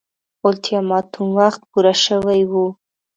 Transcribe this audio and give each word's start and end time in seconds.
اولتیماتوم 0.43 1.27
وخت 1.39 1.61
پوره 1.69 1.93
شوی 2.05 2.41
وو. 2.51 2.65